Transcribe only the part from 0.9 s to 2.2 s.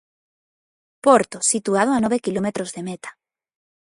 Porto situado a nove